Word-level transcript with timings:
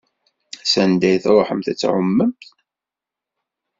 Sanda 0.71 1.07
i 1.15 1.21
tṛuḥemt 1.23 1.67
ad 1.71 1.77
tɛumemt? 1.77 2.43